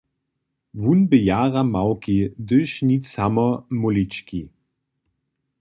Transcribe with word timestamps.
Wón 0.81 0.99
bě 1.09 1.19
jara 1.27 1.63
małki, 1.73 2.17
hdyž 2.37 2.71
nic 2.89 3.03
samo 3.15 3.47
mólički. 3.79 4.41